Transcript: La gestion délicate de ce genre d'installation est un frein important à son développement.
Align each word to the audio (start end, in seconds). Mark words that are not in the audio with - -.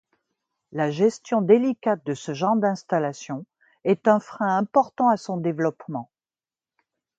La 0.71 0.89
gestion 0.89 1.43
délicate 1.43 2.03
de 2.07 2.15
ce 2.15 2.33
genre 2.33 2.55
d'installation 2.55 3.45
est 3.83 4.07
un 4.07 4.19
frein 4.19 4.57
important 4.57 5.09
à 5.09 5.15
son 5.15 5.37
développement. 5.37 6.09